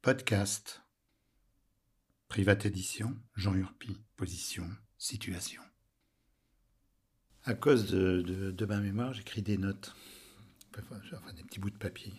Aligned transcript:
Podcast. 0.00 0.80
Private 2.28 2.66
édition, 2.66 3.16
Jean 3.34 3.54
Urpi, 3.54 4.00
position, 4.16 4.70
situation. 4.96 5.60
À 7.44 7.54
cause 7.54 7.90
de, 7.90 8.64
ma 8.64 8.78
mémoire, 8.78 9.12
j'écris 9.12 9.42
des 9.42 9.58
notes, 9.58 9.96
enfin 10.78 11.32
des 11.32 11.42
petits 11.42 11.58
bouts 11.58 11.70
de 11.70 11.76
papier, 11.76 12.14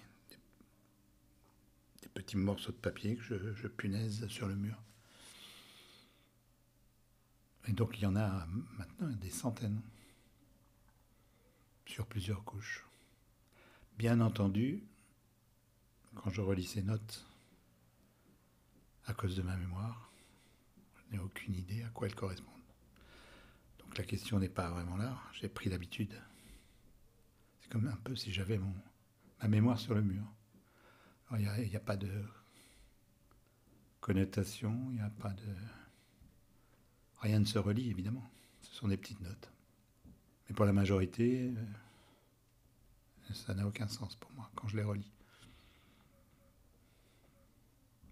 des, 2.02 2.10
petits 2.10 2.36
morceaux 2.36 2.74
de 2.74 2.78
papier 2.78 3.16
que 3.16 3.24
je, 3.24 3.54
je 3.54 3.68
punaise 3.70 4.28
sur 4.28 4.48
le 4.50 4.56
mur. 4.56 4.78
Et 7.66 7.72
donc 7.72 7.98
il 7.98 8.04
y 8.04 8.08
en 8.08 8.18
a 8.18 8.46
maintenant 8.78 9.08
des 9.08 9.30
centaines, 9.30 9.82
sur 11.86 12.06
plusieurs 12.06 12.44
couches. 12.44 12.86
Bien 13.98 14.20
entendu, 14.20 14.84
quand 16.16 16.30
je 16.30 16.42
relis 16.42 16.66
ces 16.66 16.84
notes, 16.84 17.26
à 19.06 19.14
cause 19.14 19.36
de 19.36 19.42
ma 19.42 19.56
mémoire, 19.56 20.12
je 20.98 21.16
n'ai 21.16 21.20
aucune 21.20 21.56
idée 21.56 21.84
à 21.84 21.90
quoi 21.90 22.08
elles 22.08 22.16
correspondent. 22.16 22.54
Donc 23.80 23.98
la 23.98 24.04
question 24.04 24.40
n'est 24.40 24.50
pas 24.50 24.70
vraiment 24.70 24.98
là, 24.98 25.20
j'ai 25.34 25.50
pris 25.50 25.70
l'habitude. 25.70 26.14
C'est 27.62 27.72
comme 27.72 27.88
un 27.88 27.98
peu 27.98 28.16
si 28.16 28.32
j'avais 28.32 28.58
mon, 28.58 28.74
ma 29.42 29.48
mémoire 29.48 29.80
sur 29.80 29.96
le 29.96 30.02
mur. 30.02 30.24
Il 31.32 31.70
n'y 31.70 31.76
a, 31.76 31.80
pas 31.80 31.96
de 31.96 32.10
connotation, 34.02 34.88
il 34.90 34.96
n'y 34.96 35.02
a 35.02 35.12
pas 35.12 35.30
de... 35.30 35.46
Rien 37.20 37.40
ne 37.40 37.46
se 37.46 37.60
relie, 37.60 37.90
évidemment. 37.92 38.28
Ce 38.62 38.74
sont 38.74 38.88
des 38.88 38.98
petites 38.98 39.22
notes. 39.22 39.52
Mais 40.48 40.56
pour 40.56 40.66
la 40.66 40.74
majorité, 40.74 41.54
euh, 43.30 43.34
ça 43.34 43.54
n'a 43.54 43.68
aucun 43.68 43.88
sens 43.88 44.16
pour 44.16 44.32
moi 44.32 44.50
quand 44.56 44.68
je 44.68 44.78
les 44.78 44.84
relis. 44.84 45.12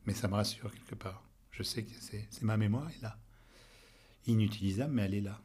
Mais 0.08 0.14
ça 0.14 0.30
me 0.30 0.36
rassure 0.36 0.72
quelque 0.72 0.96
part. 0.96 1.22
Je 1.52 1.64
sais 1.64 1.84
que 1.84 1.92
c'est 2.00 2.42
ma 2.42 2.56
mémoire 2.56 2.90
est 2.90 3.02
là. 3.02 3.20
Inutilisable, 4.26 4.94
mais 4.94 5.04
elle 5.04 5.14
est 5.14 5.22
là. 5.22 5.42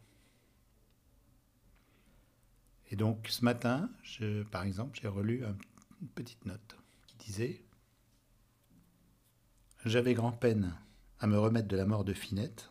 Et 2.91 2.97
donc 2.97 3.27
ce 3.29 3.45
matin, 3.45 3.91
par 4.53 4.63
exemple, 4.63 4.99
j'ai 5.03 5.09
relu 5.09 5.45
une 5.45 6.09
petite 6.15 6.45
note 6.47 6.77
qui 7.09 7.17
disait 7.27 7.65
J'avais 9.85 10.15
grand-peine 10.15 10.77
à 11.19 11.27
me 11.27 11.39
remettre 11.39 11.69
de 11.69 11.77
la 11.77 11.85
mort 11.85 12.05
de 12.05 12.13
Finette. 12.13 12.71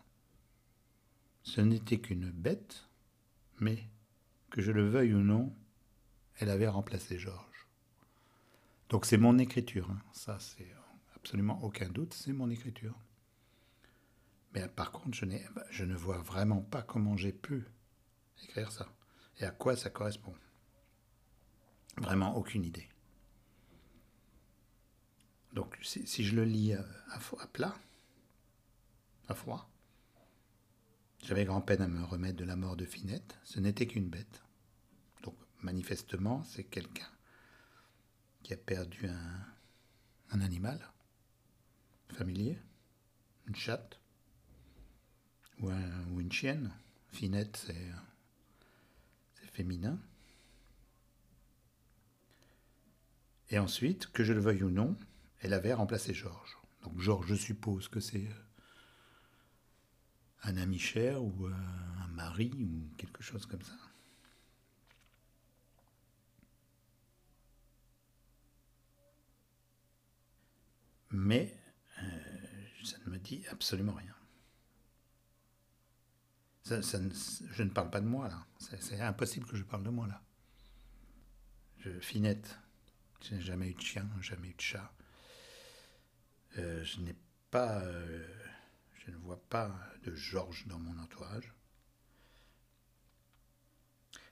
Ce 1.43 1.59
n'était 1.59 1.99
qu'une 1.99 2.29
bête, 2.29 2.87
mais, 3.59 3.89
que 4.49 4.61
je 4.61 4.71
le 4.71 4.87
veuille 4.87 5.13
ou 5.13 5.21
non, 5.21 5.53
elle 6.37 6.51
avait 6.51 6.67
remplacé 6.67 7.17
Georges. 7.17 7.67
Donc 8.87 9.05
c'est 9.05 9.17
mon 9.17 9.37
écriture, 9.39 9.89
hein. 9.91 9.99
ça 10.13 10.39
c'est 10.39 10.71
absolument 11.21 11.63
aucun 11.63 11.89
doute, 11.89 12.13
c'est 12.13 12.33
mon 12.33 12.49
écriture. 12.49 12.97
Mais 14.53 14.67
par 14.67 14.91
contre, 14.91 15.15
je, 15.15 15.25
je 15.69 15.85
ne 15.85 15.95
vois 15.95 16.17
vraiment 16.17 16.61
pas 16.61 16.81
comment 16.81 17.15
j'ai 17.15 17.31
pu 17.31 17.65
écrire 18.43 18.71
ça 18.71 18.87
et 19.39 19.45
à 19.45 19.51
quoi 19.51 19.75
ça 19.75 19.89
correspond. 19.89 20.33
Vraiment 21.97 22.35
aucune 22.35 22.63
idée. 22.63 22.87
Donc 25.53 25.77
si, 25.81 26.23
je 26.23 26.35
le 26.35 26.45
lis 26.45 26.73
à, 26.73 26.85
à, 27.11 27.47
plat, 27.47 27.75
à 29.27 29.35
froid, 29.35 29.69
j'avais 31.23 31.45
grand-peine 31.45 31.81
à 31.81 31.87
me 31.87 32.03
remettre 32.03 32.37
de 32.37 32.45
la 32.45 32.55
mort 32.55 32.77
de 32.77 32.85
Finette, 32.85 33.37
ce 33.43 33.59
n'était 33.59 33.85
qu'une 33.85 34.09
bête. 34.09 34.43
Donc 35.23 35.35
manifestement, 35.61 36.43
c'est 36.43 36.63
quelqu'un 36.63 37.09
qui 38.43 38.53
a 38.53 38.57
perdu 38.57 39.07
un, 39.07 39.45
un 40.31 40.41
animal 40.41 40.79
familier, 42.11 42.57
une 43.47 43.55
chatte 43.55 43.99
ou, 45.59 45.69
une 46.19 46.31
chienne. 46.31 46.71
Finette, 47.09 47.57
c'est 47.57 47.91
féminin. 49.51 49.99
Et 53.49 53.59
ensuite, 53.59 54.07
que 54.07 54.23
je 54.23 54.31
le 54.31 54.39
veuille 54.39 54.63
ou 54.63 54.69
non, 54.69 54.97
elle 55.39 55.53
avait 55.53 55.73
remplacé 55.73 56.13
Georges. 56.13 56.57
Donc 56.83 56.99
Georges, 56.99 57.27
je 57.27 57.35
suppose 57.35 57.89
que 57.89 57.99
c'est 57.99 58.27
euh, 58.27 58.43
un 60.43 60.57
ami 60.57 60.79
cher 60.79 61.21
ou 61.21 61.47
euh, 61.47 61.53
un 62.03 62.07
mari 62.07 62.51
ou 62.53 62.95
quelque 62.97 63.21
chose 63.21 63.45
comme 63.45 63.61
ça. 63.61 63.77
Mais 71.11 71.60
ça 72.85 72.97
ne 73.05 73.11
me 73.11 73.17
dit 73.17 73.45
absolument 73.49 73.93
rien. 73.93 74.15
je 76.65 77.63
ne 77.63 77.69
parle 77.69 77.89
pas 77.89 78.01
de 78.01 78.07
moi 78.07 78.27
là. 78.27 78.45
C'est 78.59 78.99
impossible 79.01 79.45
que 79.47 79.55
je 79.55 79.63
parle 79.63 79.83
de 79.83 79.89
moi 79.89 80.07
là. 80.07 80.21
Je, 81.79 81.99
finette. 81.99 82.59
Je 83.21 83.35
n'ai 83.35 83.41
jamais 83.41 83.69
eu 83.69 83.73
de 83.73 83.81
chien, 83.81 84.07
jamais 84.21 84.49
eu 84.49 84.53
de 84.53 84.61
chat. 84.61 84.93
Euh, 86.57 86.83
je 86.83 86.99
n'ai 87.01 87.15
pas. 87.49 87.81
Euh, 87.81 88.27
je 88.93 89.11
ne 89.11 89.17
vois 89.17 89.41
pas 89.49 89.71
de 90.03 90.13
Georges 90.13 90.67
dans 90.67 90.79
mon 90.79 90.97
entourage. 90.99 91.53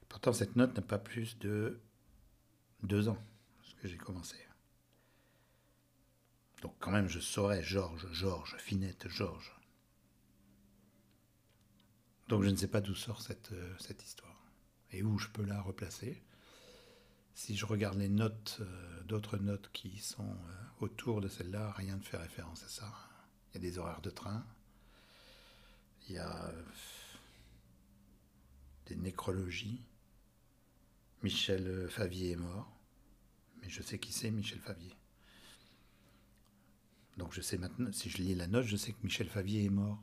Pourtant, 0.07 0.33
cette 0.33 0.55
note 0.55 0.75
n'a 0.75 0.81
pas 0.81 0.97
plus 0.97 1.37
de 1.39 1.79
deux 2.83 3.07
ans, 3.09 3.23
ce 3.63 3.75
que 3.75 3.87
j'ai 3.87 3.97
commencé. 3.97 4.37
Donc 6.61 6.75
quand 6.79 6.91
même, 6.91 7.07
je 7.07 7.19
saurais 7.19 7.63
Georges, 7.63 8.07
Georges, 8.11 8.55
Finette, 8.57 9.07
Georges. 9.07 9.55
Donc 12.27 12.43
je 12.43 12.49
ne 12.49 12.55
sais 12.55 12.67
pas 12.67 12.81
d'où 12.81 12.95
sort 12.95 13.21
cette, 13.21 13.51
euh, 13.53 13.75
cette 13.79 14.03
histoire 14.03 14.43
et 14.91 15.03
où 15.03 15.17
je 15.17 15.27
peux 15.29 15.43
la 15.43 15.61
replacer. 15.61 16.21
Si 17.33 17.55
je 17.55 17.65
regarde 17.65 17.97
les 17.97 18.09
notes, 18.09 18.57
euh, 18.61 19.03
d'autres 19.03 19.37
notes 19.37 19.69
qui 19.71 19.97
sont 19.99 20.29
euh, 20.29 20.63
autour 20.81 21.21
de 21.21 21.27
celle-là, 21.27 21.71
rien 21.71 21.95
ne 21.95 22.03
fait 22.03 22.17
référence 22.17 22.63
à 22.63 22.67
ça. 22.67 22.93
Il 23.49 23.55
y 23.55 23.57
a 23.57 23.61
des 23.61 23.77
horaires 23.79 24.01
de 24.01 24.09
train, 24.09 24.45
il 26.07 26.15
y 26.15 26.17
a 26.19 26.51
des 28.85 28.95
nécrologies. 28.95 29.81
Michel 31.23 31.89
Favier 31.89 32.31
est 32.31 32.35
mort, 32.35 32.79
mais 33.61 33.69
je 33.69 33.81
sais 33.81 33.97
qui 33.97 34.13
c'est 34.13 34.29
Michel 34.29 34.59
Favier. 34.59 34.93
Donc 37.19 37.33
je 37.33 37.41
sais 37.41 37.57
maintenant, 37.57 37.91
si 37.91 38.09
je 38.09 38.17
lis 38.17 38.33
la 38.33 38.47
note, 38.47 38.65
je 38.65 38.77
sais 38.77 38.93
que 38.93 39.03
Michel 39.03 39.27
Favier 39.27 39.65
est 39.65 39.69
mort. 39.69 39.99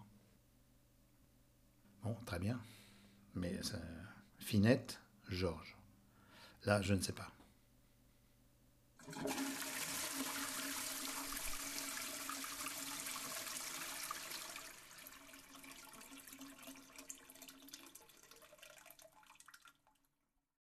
Bon, 2.02 2.14
très 2.26 2.38
bien. 2.38 2.60
Mais 3.34 3.58
Finette, 4.38 5.00
Georges. 5.28 5.76
Là, 6.64 6.82
je 6.82 6.92
ne 6.92 7.00
sais 7.00 7.14
pas. 7.14 7.32